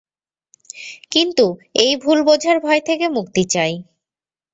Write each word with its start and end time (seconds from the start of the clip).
কিন্তু, 1.11 1.45
এই 1.75 1.93
ভুল-বোঝার 1.95 2.57
ভয় 2.59 2.81
থেকে 2.81 3.05
মুক্তি 3.09 3.43
চাই। 3.45 3.73